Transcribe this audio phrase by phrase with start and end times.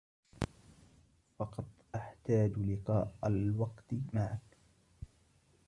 [1.39, 1.65] فقط
[1.95, 4.57] أحتاج لقاء الوقت معك.